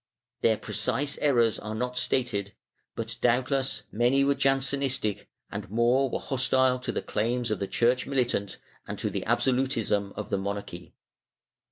Their 0.41 0.57
precise 0.57 1.19
errors 1.19 1.59
are 1.59 1.75
not 1.75 1.95
stated, 1.95 2.55
but 2.95 3.17
doubtless 3.21 3.83
many 3.91 4.23
were 4.23 4.33
Jansenistic 4.33 5.29
and 5.51 5.69
more 5.69 6.09
were 6.09 6.17
hostile 6.19 6.79
to 6.79 6.91
the 6.91 7.03
claims 7.03 7.51
of 7.51 7.59
the 7.59 7.67
Church 7.67 8.07
Militant 8.07 8.57
and 8.87 8.97
to 8.97 9.11
the 9.11 9.23
absolutism 9.25 10.11
of 10.15 10.31
the 10.31 10.39
monarchy. 10.39 10.95